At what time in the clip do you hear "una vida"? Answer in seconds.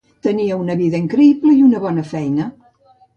0.61-1.01